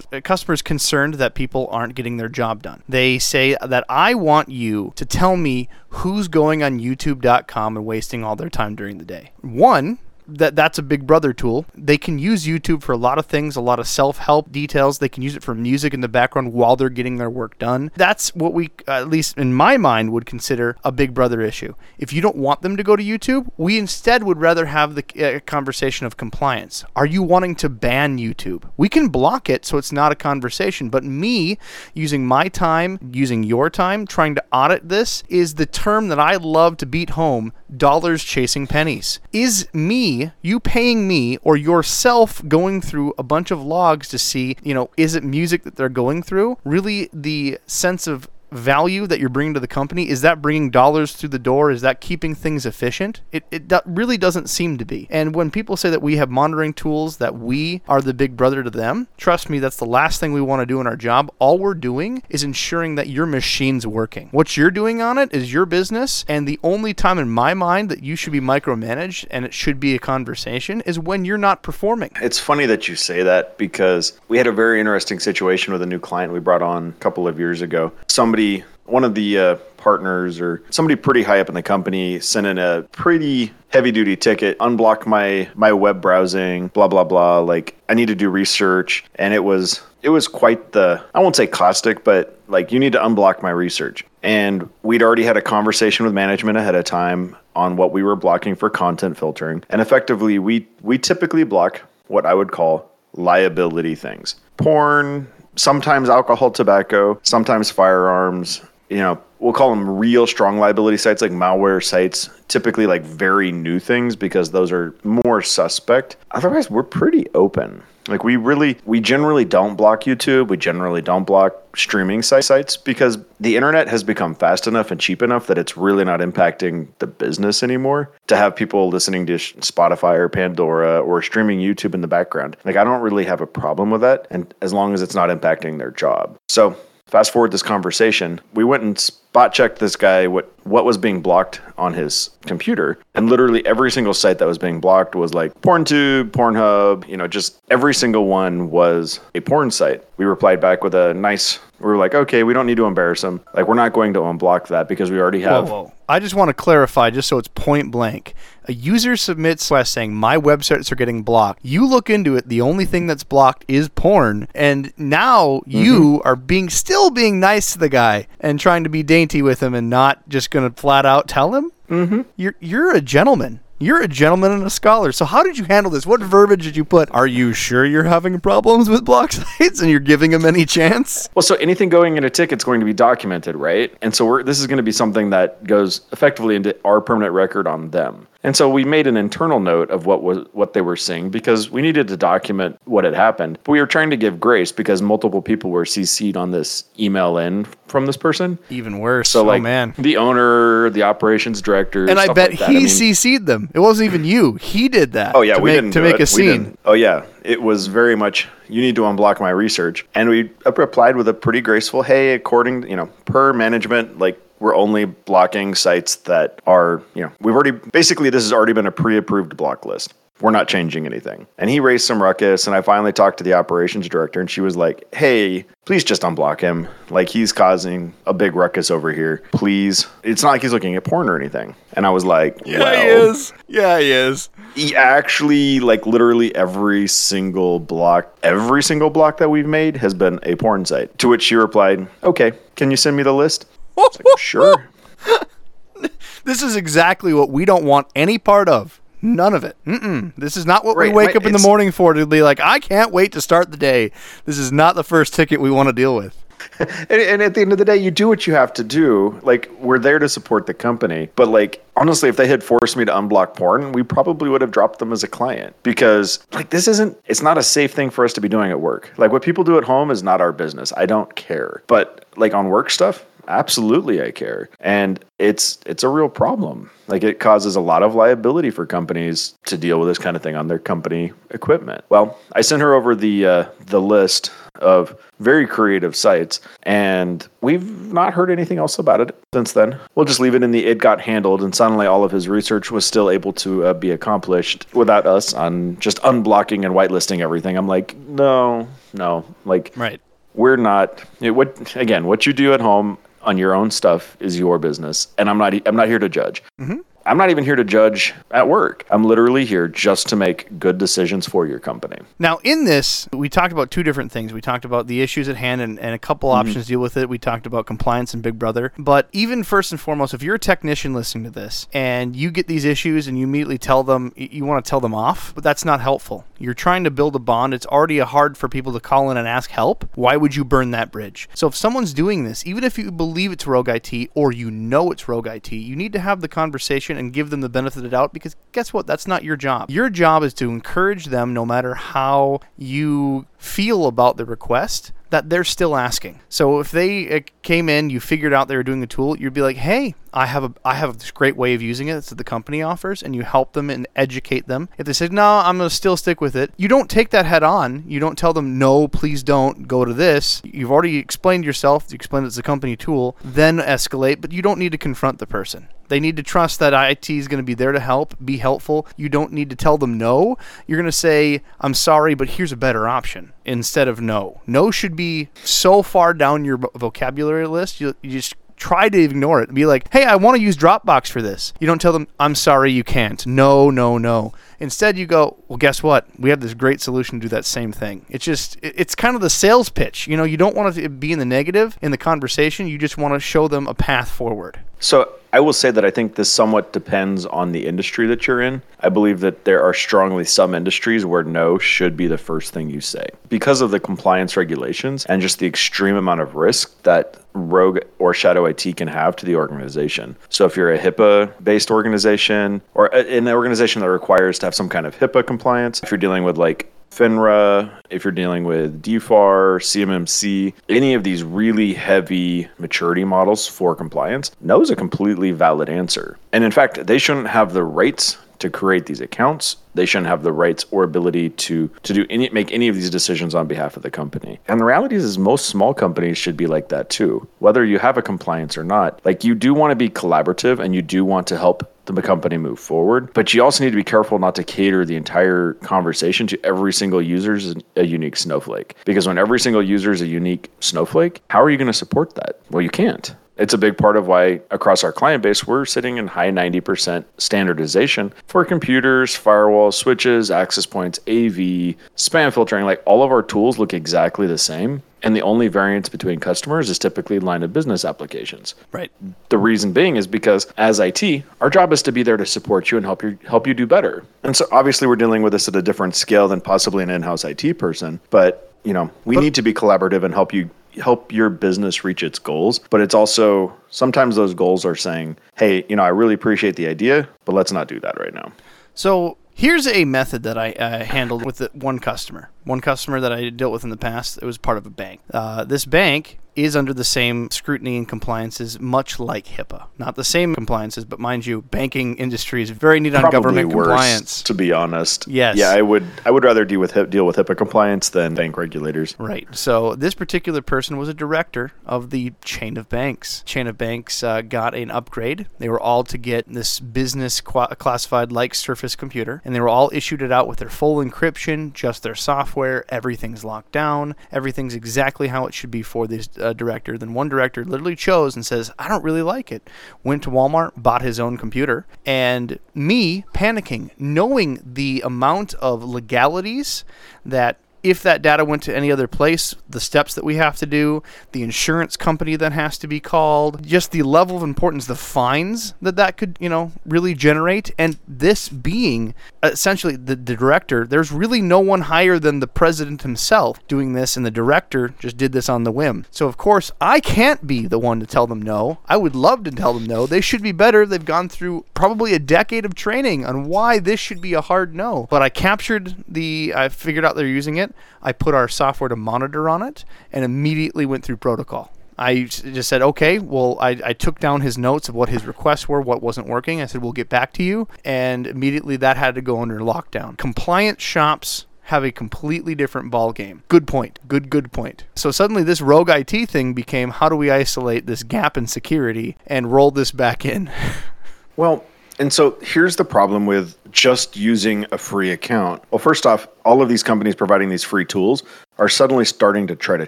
[0.10, 2.84] the customer is concerned that people aren't getting their job done.
[2.88, 8.24] They say that I want you to tell me who's going on YouTube.com and wasting
[8.24, 9.32] all their time during the day.
[9.42, 11.66] One, that that's a big brother tool.
[11.76, 15.00] They can use YouTube for a lot of things, a lot of self-help details.
[15.00, 17.92] They can use it for music in the background while they're getting their work done.
[17.96, 21.74] That's what we at least in my mind would consider a big brother issue.
[21.98, 25.36] If you don't want them to go to YouTube, we instead would rather have the
[25.36, 26.86] uh, conversation of compliance.
[26.96, 28.70] Are you wanting to ban YouTube?
[28.78, 31.58] We can block it so it's not a conversation, but me
[31.94, 36.36] using my time, using your time trying to audit this is the term that I
[36.36, 39.20] love to beat home, dollars chasing pennies.
[39.32, 44.58] Is me you paying me, or yourself going through a bunch of logs to see,
[44.64, 46.58] you know, is it music that they're going through?
[46.64, 51.14] Really, the sense of value that you're bringing to the company is that bringing dollars
[51.14, 51.72] through the door?
[51.72, 53.22] Is that keeping things efficient?
[53.32, 55.08] It, it do- really doesn't seem to be.
[55.10, 58.64] And when people say that we have monitoring tools that we are the big brother
[58.64, 61.32] to them trust me that's the last thing we want to do in our job.
[61.40, 64.30] All we're doing is ensuring that your machine's working.
[64.32, 67.90] What you're doing on it is your business and the only time in my mind
[67.90, 71.64] that you should be micromanaged and it should be a conversation is when you're not
[71.64, 72.12] performing.
[72.22, 75.86] It's funny that you say that because we had a very interesting situation with a
[75.86, 77.92] new client we brought on a couple of years ago.
[78.08, 82.20] Somebody somebody, one of the uh, partners or somebody pretty high up in the company
[82.20, 87.40] sent in a pretty heavy duty ticket, unblock my my web browsing, blah blah blah.
[87.40, 91.36] Like I need to do research, and it was it was quite the I won't
[91.36, 94.06] say caustic, but like you need to unblock my research.
[94.22, 98.16] And we'd already had a conversation with management ahead of time on what we were
[98.16, 103.96] blocking for content filtering, and effectively we we typically block what I would call liability
[103.96, 108.62] things, porn, sometimes alcohol, tobacco, sometimes firearms.
[108.90, 113.52] You know, we'll call them real strong liability sites like malware sites, typically like very
[113.52, 116.16] new things because those are more suspect.
[116.32, 117.84] Otherwise, we're pretty open.
[118.08, 120.48] Like we really, we generally don't block YouTube.
[120.48, 125.22] We generally don't block streaming sites because the internet has become fast enough and cheap
[125.22, 130.16] enough that it's really not impacting the business anymore to have people listening to Spotify
[130.16, 132.58] or Pandora or streaming YouTube in the background.
[132.64, 134.28] Like I don't really have a problem with that.
[134.30, 136.38] And as long as it's not impacting their job.
[136.48, 140.98] So fast forward this conversation, we went and spot checked this guy what what was
[140.98, 145.34] being blocked on his computer, and literally every single site that was being blocked was
[145.34, 150.04] like PornTube, Pornhub, you know, just every single one was a porn site.
[150.18, 151.60] We replied back with a nice.
[151.84, 153.42] We were like, okay, we don't need to embarrass him.
[153.54, 155.68] Like, we're not going to unblock that because we already have.
[155.68, 155.94] Whoa, whoa.
[156.08, 158.36] I just want to clarify, just so it's point blank.
[158.66, 161.60] A user submits slash saying my websites are getting blocked.
[161.64, 162.48] You look into it.
[162.48, 165.72] The only thing that's blocked is porn, and now mm-hmm.
[165.72, 169.62] you are being still being nice to the guy and trying to be dainty with
[169.62, 171.72] him and not just going to flat out tell him.
[171.90, 172.22] Mm-hmm.
[172.38, 173.60] You're you're a gentleman.
[173.84, 175.12] You're a gentleman and a scholar.
[175.12, 176.06] So how did you handle this?
[176.06, 177.12] What verbiage did you put?
[177.12, 181.28] Are you sure you're having problems with block sites and you're giving them any chance?
[181.36, 183.94] Well, so anything going in a ticket's going to be documented, right?
[184.02, 187.68] And so this is going to be something that goes effectively into our permanent record
[187.68, 188.26] on them.
[188.44, 191.70] And so we made an internal note of what was what they were seeing because
[191.70, 193.58] we needed to document what had happened.
[193.64, 197.38] But we were trying to give grace because multiple people were CC'd on this email
[197.38, 198.60] in from this person.
[198.70, 199.30] Even worse.
[199.30, 199.94] So oh, like man.
[199.98, 203.70] the owner, the operations director, and I bet like he I mean, CC'd them.
[203.74, 204.56] It wasn't even you.
[204.56, 205.36] He did that.
[205.36, 206.22] Oh yeah, we make, didn't to make it.
[206.24, 206.78] a scene.
[206.84, 208.50] Oh yeah, it was very much.
[208.68, 212.90] You need to unblock my research, and we replied with a pretty graceful, "Hey, according
[212.90, 217.72] you know per management, like we're only blocking sites that are, you know, we've already
[217.72, 220.14] basically this has already been a pre-approved block list.
[220.40, 221.48] We're not changing anything.
[221.58, 224.62] And he raised some ruckus, and I finally talked to the operations director, and she
[224.62, 226.88] was like, "Hey, please just unblock him.
[227.10, 229.44] Like he's causing a big ruckus over here.
[229.52, 230.08] Please.
[230.24, 233.02] It's not like he's looking at porn or anything." And I was like, "Yeah, well,
[233.02, 233.54] he is.
[233.68, 239.68] Yeah, he is." He actually, like, literally every single block, every single block that we've
[239.68, 241.18] made has been a porn site.
[241.20, 244.90] To which she replied, "Okay, can you send me the list?" Like, sure.
[246.44, 249.00] this is exactly what we don't want any part of.
[249.22, 249.78] None of it.
[249.86, 250.36] Mm-mm.
[250.36, 252.42] This is not what right, we wake right, up in the morning for to be
[252.42, 254.12] like, I can't wait to start the day.
[254.44, 256.38] This is not the first ticket we want to deal with.
[256.80, 259.40] and, and, at the end of the day, you do what you have to do.
[259.44, 261.30] Like, we're there to support the company.
[261.36, 264.72] But, like, honestly, if they had forced me to unblock porn, we probably would have
[264.72, 268.26] dropped them as a client because, like, this isn't, it's not a safe thing for
[268.26, 269.12] us to be doing at work.
[269.18, 270.94] Like, what people do at home is not our business.
[270.96, 271.84] I don't care.
[271.88, 274.70] But, like, on work stuff, absolutely i care.
[274.80, 276.90] And it's it's a real problem.
[277.08, 280.42] Like it causes a lot of liability for companies to deal with this kind of
[280.42, 282.06] thing on their company equipment.
[282.10, 288.12] Well i sent her over the uh, the list of very creative sites and we've
[288.12, 290.00] not heard anything else about it since then.
[290.16, 292.92] We'll just leave it in the it got handled and suddenly all of his research
[292.92, 297.78] was still able to uh, be accomplished without us on just unblocking and whitelisting everything.
[297.78, 299.46] I'm like no no.
[299.66, 300.22] Like right.
[300.54, 304.80] we're not what again what you do at home on your own stuff is your
[304.80, 306.64] business, and I'm not I'm not here to judge.
[306.80, 307.00] Mm-hmm.
[307.26, 309.06] I'm not even here to judge at work.
[309.10, 312.18] I'm literally here just to make good decisions for your company.
[312.38, 314.52] Now, in this, we talked about two different things.
[314.52, 316.68] We talked about the issues at hand and, and a couple mm-hmm.
[316.68, 317.30] options deal with it.
[317.30, 318.92] We talked about compliance and Big Brother.
[318.98, 322.68] But even first and foremost, if you're a technician listening to this and you get
[322.68, 325.86] these issues and you immediately tell them you want to tell them off, but that's
[325.86, 326.46] not helpful.
[326.60, 327.74] You're trying to build a bond.
[327.74, 330.08] It's already hard for people to call in and ask help.
[330.16, 331.50] Why would you burn that bridge?
[331.54, 335.12] So if someone's doing this, even if you believe it's Rogue IT or you know
[335.12, 338.04] it's Rogue IT, you need to have the conversation and give them the benefit of
[338.04, 339.08] the doubt because guess what?
[339.08, 339.90] That's not your job.
[339.90, 345.50] Your job is to encourage them no matter how you feel about the request that
[345.50, 346.40] they're still asking.
[346.48, 349.54] So if they uh, came in, you figured out they were doing a tool, you'd
[349.54, 352.38] be like, "Hey, I have a I have this great way of using it that
[352.38, 354.90] the company offers," and you help them and educate them.
[355.00, 357.48] If they say, "No, I'm going to still stick with it," you don't take that
[357.48, 358.04] head on.
[358.06, 362.06] You don't tell them, "No, please don't go to this." You've already explained yourself.
[362.10, 363.36] You explained it's a company tool.
[363.44, 365.88] Then escalate, but you don't need to confront the person.
[366.10, 369.08] They need to trust that IT is going to be there to help, be helpful.
[369.18, 370.58] You don't need to tell them no.
[370.86, 374.62] You're going to say, I'm sorry, but here's a better option instead of no.
[374.68, 378.02] No should be so far down your vocabulary list.
[378.02, 379.74] You, you just try to ignore it.
[379.74, 381.74] Be like, hey, I want to use Dropbox for this.
[381.80, 383.46] You don't tell them, I'm sorry, you can't.
[383.48, 384.54] No, no, no.
[384.80, 386.28] Instead, you go, well, guess what?
[386.38, 388.26] We have this great solution to do that same thing.
[388.30, 390.28] It's just, it's kind of the sales pitch.
[390.28, 392.88] You know, you don't want to be in the negative in the conversation.
[392.88, 394.80] You just want to show them a path forward.
[395.00, 398.60] So I will say that I think this somewhat depends on the industry that you're
[398.60, 398.82] in.
[399.02, 402.90] I believe that there are strongly some industries where no should be the first thing
[402.90, 407.38] you say because of the compliance regulations and just the extreme amount of risk that
[407.54, 410.36] rogue or shadow IT can have to the organization.
[410.50, 414.90] So if you're a HIPAA based organization or an organization that requires to have some
[414.90, 419.78] kind of HIPAA compliance, if you're dealing with like FINRA, if you're dealing with DFAR,
[419.78, 425.90] CMMC, any of these really heavy maturity models for compliance, no is a completely valid
[425.90, 426.40] answer.
[426.54, 429.76] And in fact, they shouldn't have the rights to create these accounts.
[429.94, 433.10] They shouldn't have the rights or ability to to do any make any of these
[433.10, 434.60] decisions on behalf of the company.
[434.68, 437.48] And the reality is, is most small companies should be like that too.
[437.60, 440.96] Whether you have a compliance or not, like you do want to be collaborative and
[440.96, 443.34] you do want to help the company move forward.
[443.34, 446.94] But you also need to be careful not to cater the entire conversation to every
[446.94, 448.96] single user is a unique snowflake.
[449.06, 452.36] Because when every single user is a unique snowflake, how are you going to support
[452.36, 452.60] that?
[452.70, 453.36] Well, you can't.
[453.56, 457.24] It's a big part of why across our client base, we're sitting in high 90%
[457.38, 462.86] standardization for computers, firewalls, switches, access points, AV, spam filtering.
[462.86, 465.04] Like all of our tools look exactly the same.
[465.24, 468.76] And the only variance between customers is typically line of business applications.
[468.92, 469.12] Right.
[469.50, 472.92] The reason being is because as IT, our job is to be there to support
[472.92, 474.26] you and help you help you do better.
[474.44, 477.46] And so obviously we're dealing with this at a different scale than possibly an in-house
[477.46, 480.70] IT person, but you know, we but, need to be collaborative and help you
[481.02, 485.86] help your business reach its goals, but it's also sometimes those goals are saying, "Hey,
[485.90, 488.52] you know, I really appreciate the idea, but let's not do that right now."
[488.94, 492.50] So, here's a method that I uh, handled with one customer.
[492.64, 495.22] One customer that I dealt with in the past, it was part of a bank.
[495.34, 499.88] Uh, this bank is under the same scrutiny and compliances, much like HIPAA.
[499.98, 503.88] Not the same compliances, but mind you, banking industry is very neat on government worse,
[503.88, 504.44] compliance.
[504.44, 507.58] To be honest, yes, yeah, I would I would rather deal with deal with HIPAA
[507.58, 509.16] compliance than bank regulators.
[509.18, 509.48] Right.
[509.56, 513.44] So this particular person was a director of the chain of banks.
[513.46, 515.48] Chain of banks uh, got an upgrade.
[515.58, 519.70] They were all to get this business qu- classified like Surface computer, and they were
[519.70, 522.53] all issued it out with their full encryption, just their software.
[522.90, 524.16] Everything's locked down.
[524.32, 526.98] Everything's exactly how it should be for this uh, director.
[526.98, 529.70] Then one director literally chose and says, I don't really like it.
[530.04, 536.84] Went to Walmart, bought his own computer, and me panicking, knowing the amount of legalities
[537.26, 540.66] that if that data went to any other place, the steps that we have to
[540.66, 544.96] do, the insurance company that has to be called, just the level of importance, the
[544.96, 547.72] fines that that could, you know, really generate.
[547.78, 553.02] And this being essentially the, the director, there's really no one higher than the president
[553.02, 556.06] himself doing this, and the director just did this on the whim.
[556.10, 558.80] So, of course, I can't be the one to tell them no.
[558.86, 560.08] I would love to tell them no.
[560.08, 560.86] They should be better.
[560.86, 564.74] They've gone through probably a decade of training on why this should be a hard
[564.74, 565.08] no.
[565.10, 567.73] But I captured the, I figured out they're using it.
[568.02, 571.72] I put our software to monitor on it and immediately went through protocol.
[571.98, 575.70] I just said, okay, well, I, I took down his notes of what his requests
[575.70, 576.62] were, what wasn't working.
[576.62, 577.68] I said, we'll get back to you.
[577.86, 580.18] And immediately that had to go under lockdown.
[580.18, 583.44] Compliance shops have a completely different ball game.
[583.48, 584.00] Good point.
[584.08, 584.84] Good good point.
[584.96, 589.16] So suddenly this rogue IT thing became how do we isolate this gap in security
[589.28, 590.52] and roll this back in?
[591.38, 591.64] well,
[592.00, 595.62] and so here's the problem with just using a free account.
[595.72, 598.24] Well, first off, all of these companies providing these free tools
[598.58, 599.88] are suddenly starting to try to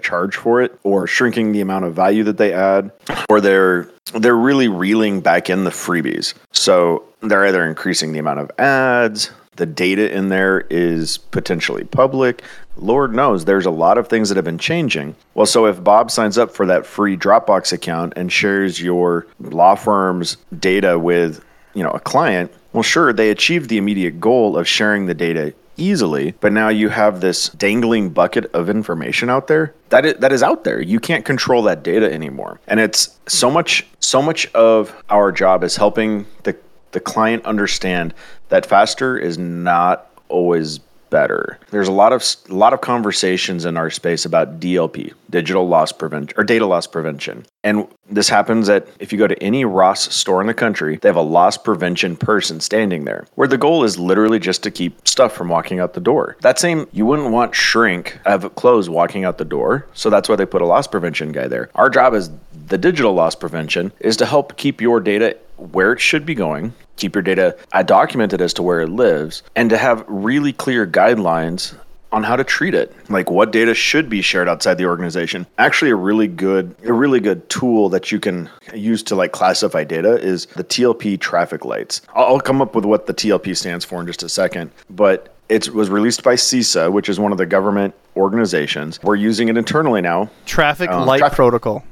[0.00, 2.90] charge for it or shrinking the amount of value that they add
[3.30, 6.34] or they're they're really reeling back in the freebies.
[6.52, 12.42] So they're either increasing the amount of ads, the data in there is potentially public.
[12.76, 15.16] Lord knows there's a lot of things that have been changing.
[15.34, 19.74] Well, so if Bob signs up for that free Dropbox account and shares your law
[19.74, 21.44] firm's data with
[21.74, 25.52] you know a client well sure they achieved the immediate goal of sharing the data
[25.76, 30.32] easily but now you have this dangling bucket of information out there that is, that
[30.32, 30.80] is out there.
[30.80, 32.60] You can't control that data anymore.
[32.66, 36.56] And it's so much so much of our job is helping the
[36.92, 38.14] the client understand
[38.48, 40.80] that faster is not always
[41.16, 41.58] better.
[41.70, 45.90] There's a lot of a lot of conversations in our space about DLP, digital loss
[45.90, 47.46] prevention or data loss prevention.
[47.64, 51.08] And this happens at if you go to any Ross store in the country, they
[51.08, 53.26] have a loss prevention person standing there.
[53.34, 56.36] Where the goal is literally just to keep stuff from walking out the door.
[56.42, 60.36] That same you wouldn't want shrink of clothes walking out the door, so that's why
[60.36, 61.70] they put a loss prevention guy there.
[61.76, 62.30] Our job is
[62.68, 66.74] the digital loss prevention is to help keep your data where it should be going,
[66.96, 71.74] keep your data documented as to where it lives, and to have really clear guidelines
[72.12, 72.94] on how to treat it.
[73.10, 75.46] Like what data should be shared outside the organization.
[75.58, 79.84] Actually, a really good a really good tool that you can use to like classify
[79.84, 82.02] data is the TLP traffic lights.
[82.14, 85.68] I'll, come up with what the TLP stands for in just a second, but it
[85.74, 89.02] was released by CISA, which is one of the government organizations.
[89.02, 90.30] We're using it internally now.
[90.46, 91.84] Traffic Um, light traffic- protocol.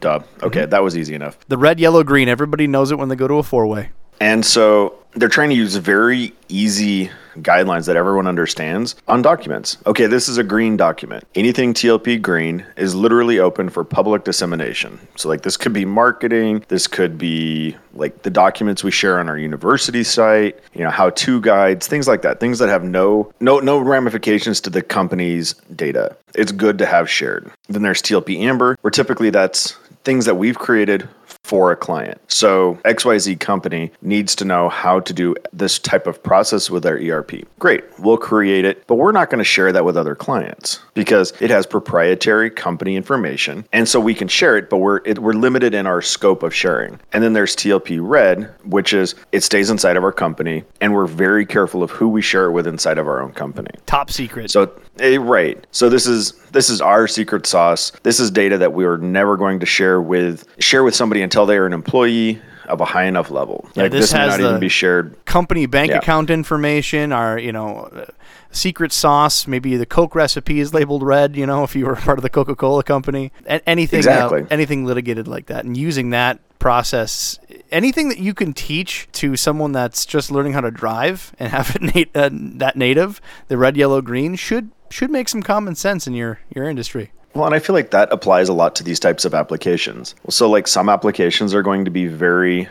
[0.00, 0.20] Duh.
[0.42, 1.38] Okay, that was easy enough.
[1.48, 2.28] The red, yellow, green.
[2.28, 3.90] Everybody knows it when they go to a four way.
[4.20, 7.10] And so they're trying to use very easy
[7.42, 9.76] guidelines that everyone understands on documents.
[9.86, 11.24] Okay, this is a green document.
[11.34, 14.98] Anything TLP green is literally open for public dissemination.
[15.16, 19.28] So, like, this could be marketing, this could be like the documents we share on
[19.28, 23.32] our university site, you know, how to guides, things like that, things that have no
[23.40, 26.16] no no ramifications to the company's data.
[26.34, 27.50] It's good to have shared.
[27.68, 31.08] Then there's TLP amber, where typically that's things that we've created
[31.48, 32.20] for a client.
[32.28, 36.98] So XYZ company needs to know how to do this type of process with their
[36.98, 37.48] ERP.
[37.58, 41.32] Great, we'll create it, but we're not going to share that with other clients because
[41.40, 43.64] it has proprietary company information.
[43.72, 46.54] And so we can share it, but we're it, we're limited in our scope of
[46.54, 47.00] sharing.
[47.14, 51.06] And then there's TLP red, which is it stays inside of our company and we're
[51.06, 53.70] very careful of who we share it with inside of our own company.
[53.86, 54.50] Top secret.
[54.50, 55.64] So eh, right.
[55.72, 57.92] So this is this is our secret sauce.
[58.02, 61.46] This is data that we are never going to share with share with somebody until
[61.46, 63.68] they are an employee of a high enough level.
[63.74, 65.16] Yeah, like this this, may not even be shared.
[65.24, 65.98] company bank Yeah.
[65.98, 68.04] account information, our you know uh,
[68.50, 69.46] secret sauce.
[69.46, 71.34] Maybe the Coke recipe is labeled red.
[71.36, 74.46] You know, if you were part of the Coca Cola company, A- anything uh, Exactly.
[74.50, 77.38] anything litigated like that, and using that process,
[77.70, 81.74] anything that you can teach to someone that's just learning how to drive and have
[81.76, 81.82] it
[82.14, 86.14] nat- uh, that native, the red, yellow, green should should make some common sense in
[86.14, 87.12] your your industry.
[87.34, 90.14] Well, and I feel like that applies a lot to these types of applications.
[90.28, 92.68] So like some applications are going to be very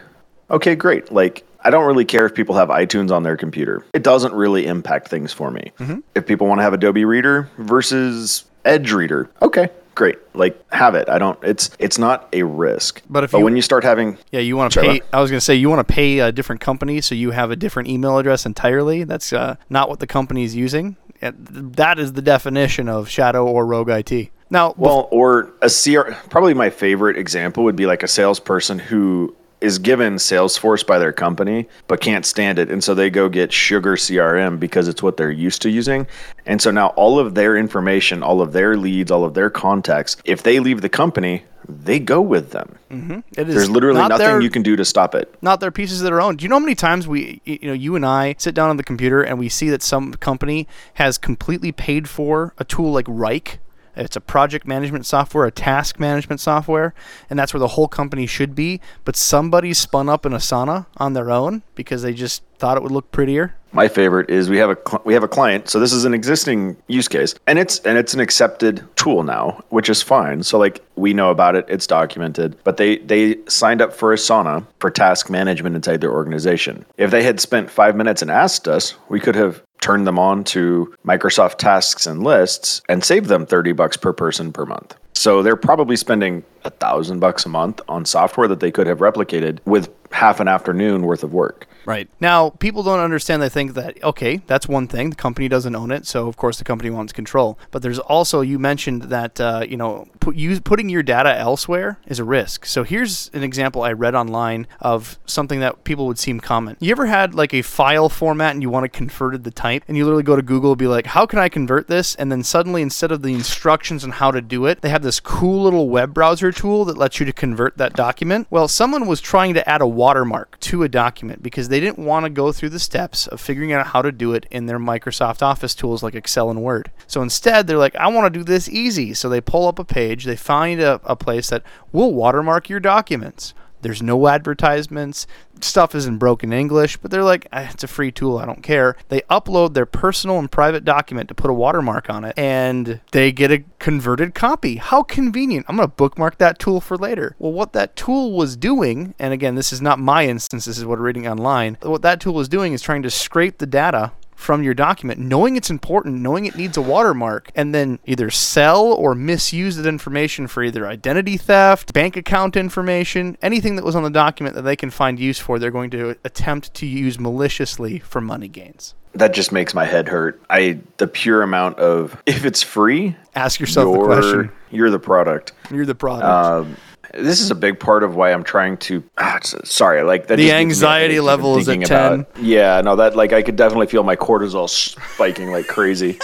[0.50, 1.12] okay, great.
[1.12, 3.86] Like I don't really care if people have iTunes on their computer.
[3.94, 5.72] It doesn't really impact things for me.
[5.80, 6.00] Mm-hmm.
[6.16, 10.18] If people want to have Adobe Reader versus Edge Reader, okay, great.
[10.34, 11.08] Like have it.
[11.10, 13.02] I don't it's it's not a risk.
[13.10, 15.02] But if but you- when you start having Yeah, you want to pay.
[15.14, 17.52] I was going to say you want to pay a different company, so you have
[17.52, 19.04] a different email address entirely.
[19.04, 20.98] That's uh, not what the company is using.
[21.22, 24.30] That is the definition of shadow or rogue IT.
[24.50, 29.36] Now, Well, or a CR, probably my favorite example would be like a salesperson who
[29.60, 32.70] is given Salesforce by their company but can't stand it.
[32.70, 36.06] And so they go get Sugar CRM because it's what they're used to using.
[36.46, 40.18] And so now all of their information, all of their leads, all of their contacts,
[40.26, 42.78] if they leave the company, they go with them.
[42.92, 43.20] Mm-hmm.
[43.36, 45.34] it is There's literally not nothing their- you can do to stop it.
[45.42, 46.38] not their pieces of their own.
[46.38, 48.78] Do you know how many times we, you know, you and I sit down on
[48.78, 53.06] the computer and we see that some company has completely paid for a tool like
[53.08, 53.58] Wrike?
[53.98, 56.94] It's a project management software, a task management software,
[57.30, 58.80] and that's where the whole company should be.
[59.06, 62.92] But somebody spun up an Asana on their own because they just thought it would
[62.92, 63.56] look prettier.
[63.74, 65.70] My favorite is we have a we have a client.
[65.70, 69.64] So this is an existing use case, and it's and it's an accepted tool now,
[69.70, 70.42] which is fine.
[70.44, 72.58] So like we know about it, it's documented.
[72.64, 76.86] But they they signed up for Asana for task management inside their organization.
[76.98, 80.44] If they had spent five minutes and asked us, we could have turned them on
[80.46, 84.96] to Microsoft Tasks and Lists and save them thirty bucks per person per month.
[85.14, 89.00] So they're probably spending a thousand bucks a month on software that they could have
[89.00, 91.68] replicated with half an afternoon worth of work.
[91.88, 92.10] Right.
[92.20, 93.42] Now, people don't understand.
[93.42, 95.10] They think that, okay, that's one thing.
[95.10, 96.06] The company doesn't own it.
[96.06, 97.58] So, of course, the company wants control.
[97.72, 101.98] But there's also, you mentioned that, uh, you know, put, use, putting your data elsewhere
[102.06, 102.66] is a risk.
[102.66, 106.76] So, here's an example I read online of something that people would seem common.
[106.82, 109.86] You ever had like a file format and you want to convert to type?
[109.88, 112.16] And you literally go to Google and be like, how can I convert this?
[112.16, 115.22] And then suddenly, instead of the instructions on how to do it, they have this
[115.22, 118.48] cool little web browser tool that lets you to convert that document.
[118.50, 122.26] Well, someone was trying to add a watermark to a document because they didn't want
[122.26, 125.42] to go through the steps of figuring out how to do it in their Microsoft
[125.42, 126.92] Office tools like Excel and Word.
[127.08, 129.14] So instead, they're like, I want to do this easy.
[129.14, 132.80] So they pull up a page, they find a, a place that will watermark your
[132.80, 133.54] documents.
[133.82, 135.28] There's no advertisements.
[135.62, 138.38] Stuff is in broken English, but they're like, "Ah, it's a free tool.
[138.38, 138.96] I don't care.
[139.10, 143.32] They upload their personal and private document to put a watermark on it, and they
[143.32, 144.76] get a converted copy.
[144.76, 145.66] How convenient.
[145.68, 147.36] I'm going to bookmark that tool for later.
[147.40, 150.86] Well, what that tool was doing, and again, this is not my instance, this is
[150.86, 151.78] what I'm reading online.
[151.82, 155.56] What that tool was doing is trying to scrape the data from your document, knowing
[155.58, 160.48] it's important, knowing it needs a watermark, and then either sell or misuse that information
[160.48, 164.76] for either identity theft, bank account information, anything that was on the document that they
[164.76, 168.94] can find use for, they're going to attempt to use maliciously for money gains.
[169.14, 170.40] That just makes my head hurt.
[170.52, 174.52] I the pure amount of if it's free, Ask yourself the question.
[174.70, 175.54] you're the product.
[175.72, 176.26] You're the product.
[176.26, 176.78] Um,
[177.14, 179.04] this is a big part of why I'm trying to.
[179.18, 180.36] Ah, sorry, like that.
[180.38, 182.14] The just gives me a anxiety level is at 10.
[182.14, 186.20] about- Yeah, no, that like I could definitely feel my cortisol spiking like crazy.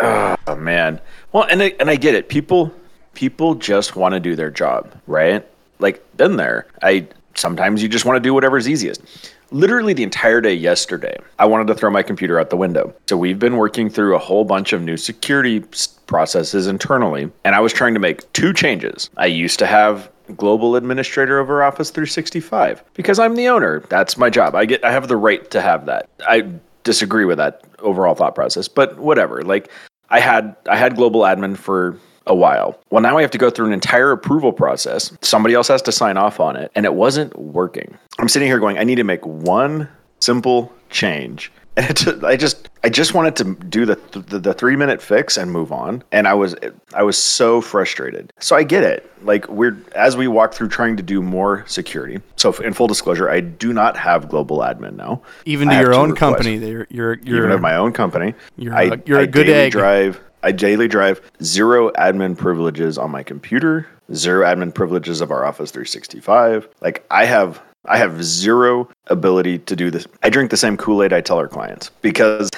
[0.00, 1.00] Oh man.
[1.32, 2.28] Well, and I, and I get it.
[2.28, 2.72] People
[3.14, 5.46] people just want to do their job, right?
[5.78, 6.66] Like been there.
[6.82, 9.02] I sometimes you just want to do whatever's easiest.
[9.50, 12.92] Literally the entire day yesterday, I wanted to throw my computer out the window.
[13.08, 15.62] So we've been working through a whole bunch of new security
[16.06, 19.10] processes internally, and I was trying to make two changes.
[19.16, 23.80] I used to have global administrator over Office 365 because I'm the owner.
[23.88, 24.54] That's my job.
[24.54, 26.08] I get I have the right to have that.
[26.26, 26.48] I
[26.82, 29.42] disagree with that overall thought process, but whatever.
[29.42, 29.70] Like
[30.10, 32.78] I had I had global admin for a while.
[32.90, 35.16] Well, now I have to go through an entire approval process.
[35.20, 37.96] Somebody else has to sign off on it, and it wasn't working.
[38.18, 39.88] I'm sitting here going, I need to make one
[40.20, 45.02] simple change and I just I just wanted to do the, the, the three minute
[45.02, 46.54] fix and move on, and I was
[46.92, 48.32] I was so frustrated.
[48.38, 49.10] So I get it.
[49.22, 52.20] Like we're as we walk through trying to do more security.
[52.36, 55.22] So in full disclosure, I do not have global admin now.
[55.46, 58.34] Even to your own company, you're you're you're even of my own company.
[58.56, 59.72] You're I, a, you're I a good egg.
[59.72, 65.44] Drive I daily drive zero admin privileges on my computer, zero admin privileges of our
[65.44, 66.68] Office 365.
[66.82, 70.06] Like I have I have zero ability to do this.
[70.22, 72.50] I drink the same Kool Aid I tell our clients because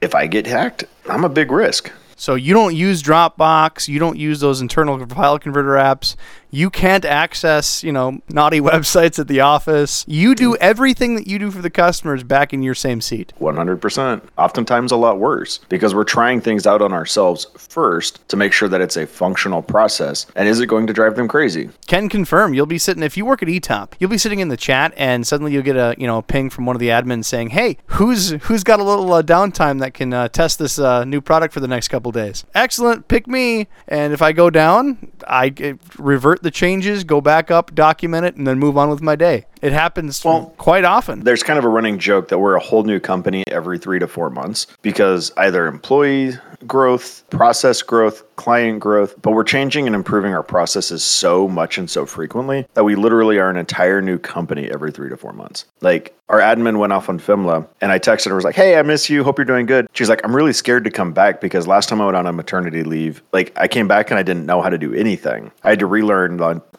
[0.00, 1.90] if I get hacked, I'm a big risk.
[2.16, 6.16] So you don't use Dropbox, you don't use those internal file converter apps.
[6.50, 10.04] You can't access, you know, naughty websites at the office.
[10.08, 13.32] You do everything that you do for the customers back in your same seat.
[13.40, 14.22] 100%.
[14.36, 18.68] Oftentimes a lot worse because we're trying things out on ourselves first to make sure
[18.68, 20.26] that it's a functional process.
[20.36, 21.70] And is it going to drive them crazy?
[21.86, 22.54] Can confirm.
[22.54, 25.26] You'll be sitting if you work at eTop, you'll be sitting in the chat and
[25.26, 28.30] suddenly you'll get a, you know, ping from one of the admins saying, "Hey, who's
[28.42, 31.60] who's got a little uh, downtime that can uh, test this uh, new product for
[31.60, 33.68] the next couple days?" Excellent, pick me.
[33.86, 38.46] And if I go down, I revert the changes, go back up, document it, and
[38.46, 39.46] then move on with my day.
[39.62, 41.24] It happens well, quite often.
[41.24, 44.06] There's kind of a running joke that we're a whole new company every three to
[44.06, 46.34] four months because either employee
[46.66, 51.90] growth, process growth, client growth, but we're changing and improving our processes so much and
[51.90, 55.66] so frequently that we literally are an entire new company every three to four months.
[55.80, 58.82] Like our admin went off on FMLA and I texted her, was like, Hey, I
[58.82, 59.24] miss you.
[59.24, 59.88] Hope you're doing good.
[59.92, 62.32] She's like, I'm really scared to come back because last time I went on a
[62.32, 65.50] maternity leave, like I came back and I didn't know how to do anything.
[65.64, 66.27] I had to relearn,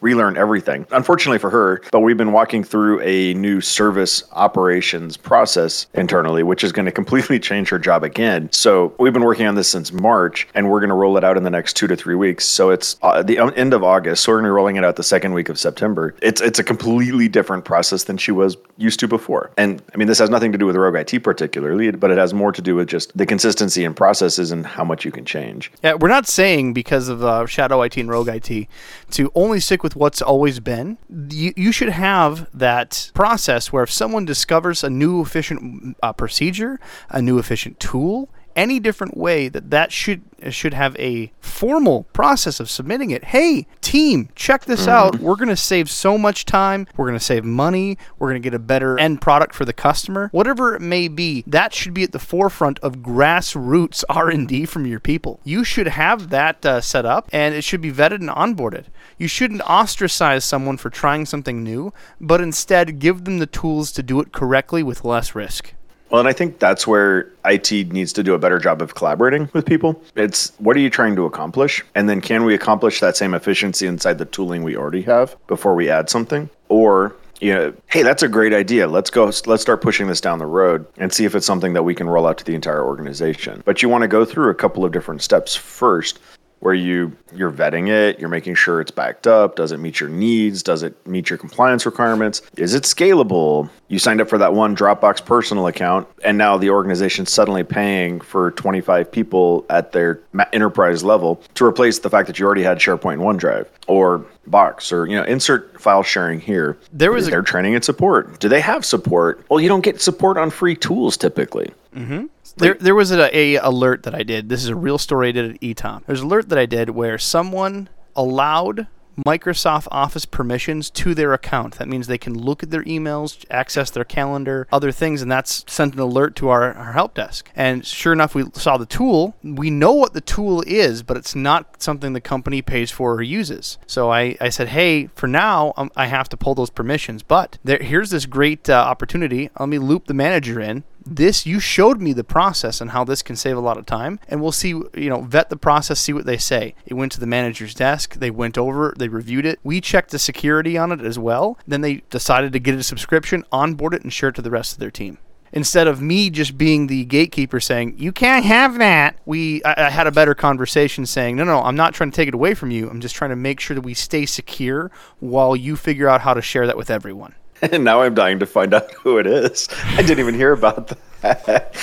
[0.00, 0.86] relearn everything.
[0.90, 6.64] Unfortunately for her, but we've been walking through a new service operations process internally, which
[6.64, 8.48] is going to completely change her job again.
[8.52, 11.36] So we've been working on this since March, and we're going to roll it out
[11.36, 12.44] in the next two to three weeks.
[12.44, 14.24] So it's uh, the end of August.
[14.24, 16.14] So we're going to be rolling it out the second week of September.
[16.22, 19.50] It's it's a completely different process than she was used to before.
[19.56, 22.32] And I mean, this has nothing to do with Rogue IT particularly, but it has
[22.34, 25.70] more to do with just the consistency in processes and how much you can change.
[25.82, 28.68] Yeah, we're not saying because of uh, Shadow IT and Rogue IT
[29.12, 30.98] to only stick with what's always been.
[31.08, 36.78] You, you should have that process where if someone discovers a new efficient uh, procedure,
[37.08, 42.60] a new efficient tool, any different way that that should should have a formal process
[42.60, 43.24] of submitting it.
[43.24, 44.90] Hey, team, check this mm-hmm.
[44.90, 45.18] out.
[45.18, 46.86] We're going to save so much time.
[46.96, 47.98] We're going to save money.
[48.18, 50.28] We're going to get a better end product for the customer.
[50.32, 55.00] Whatever it may be, that should be at the forefront of grassroots R&D from your
[55.00, 55.40] people.
[55.44, 58.86] You should have that uh, set up and it should be vetted and onboarded.
[59.18, 64.02] You shouldn't ostracize someone for trying something new, but instead give them the tools to
[64.02, 65.74] do it correctly with less risk.
[66.10, 69.48] Well, and I think that's where IT needs to do a better job of collaborating
[69.52, 70.02] with people.
[70.16, 71.84] It's what are you trying to accomplish?
[71.94, 75.74] And then can we accomplish that same efficiency inside the tooling we already have before
[75.74, 76.50] we add something?
[76.68, 78.86] Or you know, hey, that's a great idea.
[78.86, 81.84] Let's go, let's start pushing this down the road and see if it's something that
[81.84, 83.62] we can roll out to the entire organization.
[83.64, 86.18] But you want to go through a couple of different steps first
[86.60, 90.08] where you you're vetting it, you're making sure it's backed up, does it meet your
[90.08, 93.68] needs, does it meet your compliance requirements, is it scalable?
[93.88, 98.20] You signed up for that one Dropbox personal account and now the organization's suddenly paying
[98.20, 100.20] for 25 people at their
[100.52, 104.92] enterprise level to replace the fact that you already had SharePoint and OneDrive or Box
[104.92, 106.76] or you know insert file sharing here.
[106.92, 108.40] There was their training and support.
[108.40, 109.44] Do they have support?
[109.48, 111.70] Well, you don't get support on free tools typically.
[111.94, 112.26] Mm-hmm.
[112.56, 114.48] There, there was a, a alert that I did.
[114.48, 116.06] This is a real story I did at eTop.
[116.06, 118.86] There's an alert that I did where someone allowed
[119.26, 121.76] Microsoft Office permissions to their account.
[121.76, 125.64] That means they can look at their emails, access their calendar, other things, and that's
[125.68, 127.50] sent an alert to our, our help desk.
[127.54, 129.36] And sure enough, we saw the tool.
[129.42, 133.22] We know what the tool is, but it's not something the company pays for or
[133.22, 133.78] uses.
[133.86, 137.22] So I, I said, hey, for now, um, I have to pull those permissions.
[137.22, 139.50] But there, here's this great uh, opportunity.
[139.58, 143.22] Let me loop the manager in this you showed me the process and how this
[143.22, 146.12] can save a lot of time and we'll see you know vet the process see
[146.12, 146.74] what they say.
[146.86, 149.58] It went to the manager's desk they went over they reviewed it.
[149.64, 153.44] We checked the security on it as well then they decided to get a subscription
[153.50, 155.18] onboard it and share it to the rest of their team.
[155.52, 159.90] Instead of me just being the gatekeeper saying you can't have that we I, I
[159.90, 162.70] had a better conversation saying no no i'm not trying to take it away from
[162.70, 162.88] you.
[162.88, 166.34] I'm just trying to make sure that we stay secure while you figure out how
[166.34, 169.68] to share that with everyone And now I'm dying to find out who it is.
[169.96, 171.76] I didn't even hear about that.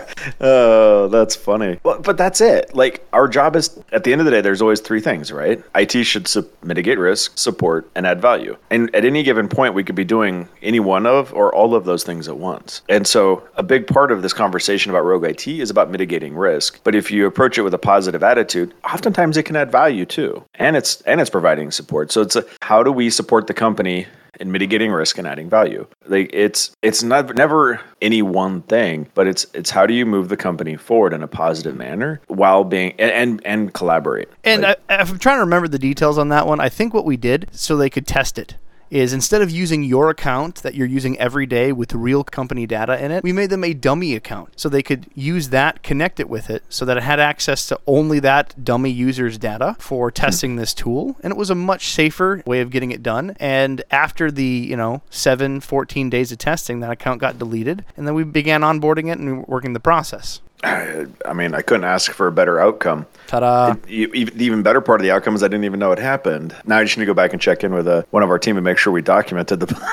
[0.41, 1.79] oh, that's funny.
[1.83, 2.73] But, but that's it.
[2.75, 5.61] Like, our job is, at the end of the day, there's always three things, right?
[5.75, 8.57] IT should su- mitigate risk, support, and add value.
[8.69, 11.85] And at any given point, we could be doing any one of or all of
[11.85, 12.81] those things at once.
[12.89, 16.79] And so, a big part of this conversation about Rogue IT is about mitigating risk.
[16.83, 20.43] But if you approach it with a positive attitude, oftentimes it can add value too.
[20.55, 22.11] And it's and it's providing support.
[22.11, 24.07] So it's a, how do we support the company
[24.41, 25.85] in mitigating risk and adding value.
[26.07, 30.29] Like it's it's not never any one thing, but it's it's how do you move
[30.29, 34.27] the company forward in a positive manner while being and and, and collaborate.
[34.43, 36.93] and Like, I, if i'm trying to remember the details on that one i think
[36.93, 38.55] what we did so they could test it
[38.91, 43.03] is instead of using your account that you're using every day with real company data
[43.03, 44.59] in it, we made them a dummy account.
[44.59, 47.79] So they could use that, connect it with it, so that it had access to
[47.87, 51.15] only that dummy user's data for testing this tool.
[51.23, 53.35] And it was a much safer way of getting it done.
[53.39, 57.85] And after the, you know, 7, 14 days of testing, that account got deleted.
[57.95, 60.41] And then we began onboarding it and working the process.
[60.63, 63.07] I mean, I couldn't ask for a better outcome.
[63.31, 63.75] Ta da!
[63.87, 65.99] E- e- The even better part of the outcome is I didn't even know it
[65.99, 66.53] happened.
[66.65, 68.37] Now I just need to go back and check in with uh, one of our
[68.37, 69.89] team and make sure we documented the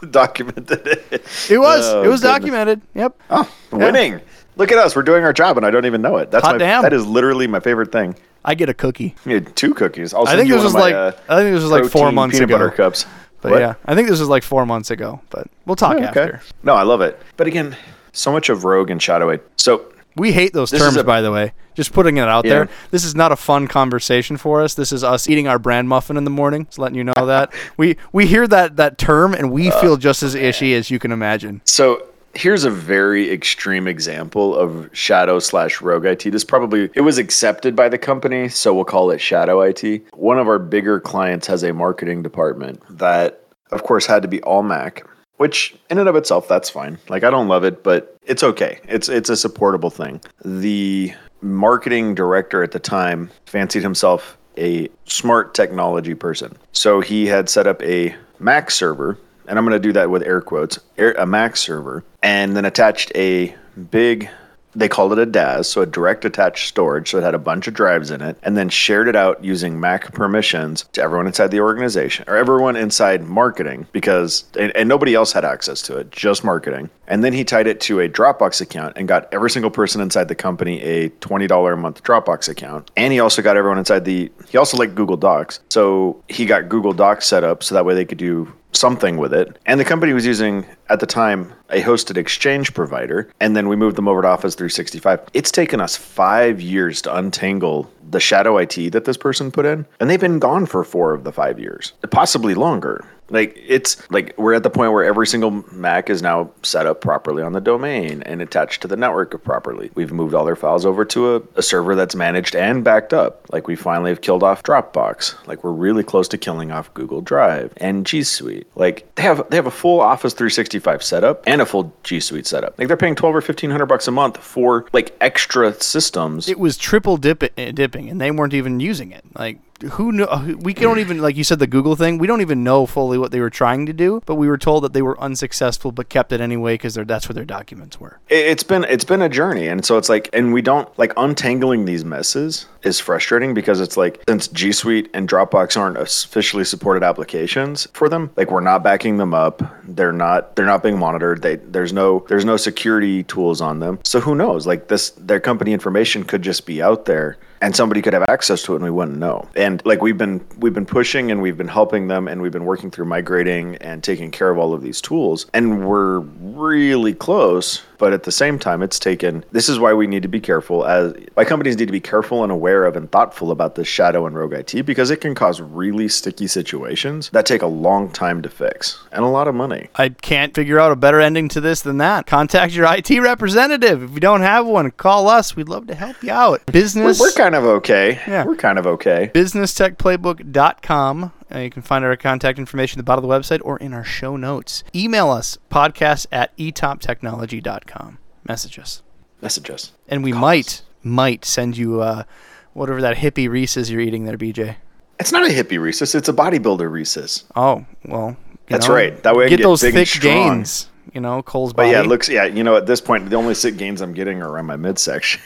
[0.10, 1.24] documented it.
[1.50, 1.86] It was.
[1.88, 2.38] Oh, it was goodness.
[2.40, 2.80] documented.
[2.94, 3.20] Yep.
[3.30, 4.20] Oh, winning!
[4.56, 4.94] Look at us.
[4.94, 6.30] We're doing our job, and I don't even know it.
[6.30, 6.82] That's Hot my, damn.
[6.82, 8.14] that is literally my favorite thing.
[8.44, 9.14] I get a cookie.
[9.24, 10.12] You had two cookies.
[10.14, 12.36] I'll I think this was my, like uh, I think this was like four months
[12.36, 12.58] peanut ago.
[12.58, 13.06] butter cups.
[13.40, 13.60] But What?
[13.60, 15.20] yeah, I think this was like four months ago.
[15.30, 16.40] But we'll talk Oh, after.
[16.62, 17.20] No, I love it.
[17.36, 17.76] But again,
[18.12, 19.30] so much of Rogue and Shadow.
[19.32, 19.40] Aid.
[19.56, 21.52] So We hate those This terms, a- by the way.
[21.74, 22.50] Just putting it out Yeah.
[22.52, 22.68] there.
[22.90, 24.74] This is not a fun conversation for us.
[24.74, 26.66] This is us eating our bran muffin in the morning.
[26.66, 29.96] Just letting you know that we we hear that that term and we uh, feel
[29.96, 31.62] just as ishy as you can imagine.
[31.64, 32.02] So
[32.34, 36.30] here's a very extreme example of shadow slash rogue IT.
[36.30, 40.02] This probably it was accepted by the company, so we'll call it shadow IT.
[40.14, 44.42] One of our bigger clients has a marketing department that, of course, had to be
[44.42, 45.06] all Mac.
[45.36, 46.98] Which, in and of itself, that's fine.
[47.08, 48.80] Like I don't love it, but it's okay.
[48.84, 50.20] It's it's a supportable thing.
[50.44, 57.48] The marketing director at the time fancied himself a smart technology person, so he had
[57.48, 61.26] set up a Mac server and I'm going to do that with air quotes, a
[61.26, 63.54] Mac server, and then attached a
[63.90, 64.28] big,
[64.74, 67.66] they called it a DAS, so a direct attached storage, so it had a bunch
[67.66, 71.50] of drives in it, and then shared it out using Mac permissions to everyone inside
[71.50, 76.10] the organization or everyone inside marketing because, and, and nobody else had access to it,
[76.10, 76.90] just marketing.
[77.06, 80.28] And then he tied it to a Dropbox account and got every single person inside
[80.28, 82.90] the company a $20 a month Dropbox account.
[82.96, 85.60] And he also got everyone inside the, he also liked Google Docs.
[85.68, 89.32] So he got Google Docs set up so that way they could do something with
[89.32, 89.58] it.
[89.66, 93.30] And the company was using, at the time, a hosted exchange provider.
[93.40, 95.20] And then we moved them over to Office 365.
[95.34, 99.86] It's taken us five years to untangle the shadow IT that this person put in.
[100.00, 103.04] And they've been gone for four of the five years, possibly longer.
[103.32, 107.00] Like it's like we're at the point where every single Mac is now set up
[107.00, 109.90] properly on the domain and attached to the network properly.
[109.94, 113.46] We've moved all their files over to a, a server that's managed and backed up.
[113.50, 115.46] Like we finally have killed off Dropbox.
[115.46, 118.66] Like we're really close to killing off Google Drive and G Suite.
[118.76, 122.46] Like they have they have a full Office 365 setup and a full G Suite
[122.46, 122.78] setup.
[122.78, 126.48] Like they're paying 12 or 1500 bucks a month for like extra systems.
[126.48, 129.24] It was triple dip dipping, and they weren't even using it.
[129.34, 129.58] Like
[129.90, 130.24] who knew?
[130.24, 132.18] uh, We don't even like you said the Google thing.
[132.18, 134.84] We don't even know fully what they were trying to do, but we were told
[134.84, 138.18] that they were unsuccessful, but kept it anyway because that's where their documents were.
[138.28, 141.12] it- it's been it's been a journey and so it's like and we don't like
[141.16, 146.64] untangling these messes is frustrating because it's like since G Suite and Dropbox aren't officially
[146.64, 150.98] supported applications for them like we're not backing them up they're not they're not being
[150.98, 155.10] monitored they there's no there's no security tools on them so who knows like this
[155.10, 158.76] their company information could just be out there and somebody could have access to it
[158.76, 159.48] and we wouldn't know.
[159.56, 162.64] And like we've been we've been pushing and we've been helping them and we've been
[162.64, 165.46] working through migrating and taking care of all of these tools.
[165.54, 170.08] And we're really close but at the same time it's taken this is why we
[170.08, 173.12] need to be careful as my companies need to be careful and aware of and
[173.12, 177.46] thoughtful about this shadow and rogue IT because it can cause really sticky situations that
[177.46, 180.90] take a long time to fix and a lot of money I can't figure out
[180.90, 182.26] a better ending to this than that.
[182.26, 184.02] Contact your IT representative.
[184.02, 185.54] If you don't have one, call us.
[185.54, 186.60] We'd love to help you out.
[186.66, 188.44] we're, Business we're kind of okay Yeah.
[188.44, 191.32] we're kind of okay businesstechplaybook.com.
[191.54, 193.92] Uh, you can find our contact information at the bottom of the website or in
[193.92, 194.84] our show notes.
[194.94, 198.18] Email us, podcast at etoptechnology.com.
[198.46, 199.02] Message us.
[199.40, 199.92] Message us.
[200.08, 200.82] And we Call might, us.
[201.02, 202.24] might send you uh,
[202.72, 204.76] whatever that hippie Reese's you're eating there, BJ.
[205.18, 206.14] It's not a hippie Reese's.
[206.14, 207.44] It's a bodybuilder Reese's.
[207.54, 208.36] Oh, well.
[208.68, 209.22] That's know, right.
[209.22, 211.88] That way get, get, those thick gains you know, Cole's body.
[211.88, 214.14] But yeah, it looks yeah, you know, at this point the only sick gains I'm
[214.14, 215.42] getting are around my midsection.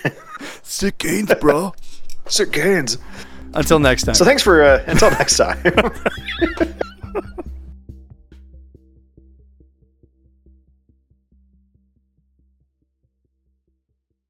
[0.62, 1.74] sick gains, bro.
[2.26, 2.98] sick gains.
[3.54, 4.14] Until next time.
[4.14, 5.58] So thanks for uh, until next time.